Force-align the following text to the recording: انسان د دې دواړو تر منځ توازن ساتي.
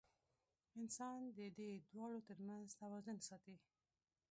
انسان 0.79 1.19
د 1.37 1.39
دې 1.57 1.69
دواړو 1.89 2.19
تر 2.29 2.37
منځ 2.47 2.67
توازن 2.81 3.17
ساتي. 3.27 3.55